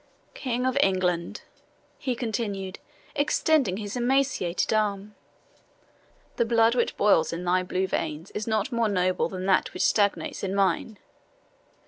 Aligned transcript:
"King 0.33 0.65
of 0.65 0.79
England," 0.81 1.43
he 1.99 2.15
continued, 2.15 2.79
extending 3.13 3.77
his 3.77 3.95
emaciated 3.95 4.73
arm, 4.73 5.13
"the 6.37 6.43
blood 6.43 6.73
which 6.73 6.97
boils 6.97 7.31
in 7.31 7.43
thy 7.45 7.61
blue 7.61 7.85
veins 7.85 8.31
is 8.31 8.47
not 8.47 8.71
more 8.71 8.89
noble 8.89 9.29
than 9.29 9.45
that 9.45 9.75
which 9.75 9.83
stagnates 9.83 10.41
in 10.43 10.55
mine. 10.55 10.97